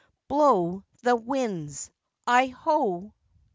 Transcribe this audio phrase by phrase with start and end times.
[0.29, 1.91] BLOW THE WINDS,
[2.25, 3.13] I HO!